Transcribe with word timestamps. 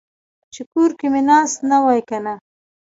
چې 0.53 0.61
کور 0.71 0.89
کې 0.99 1.07
مې 1.13 1.21
ناست 1.29 1.57
نه 1.69 1.77
وای 1.83 2.01
کنه. 2.09 2.33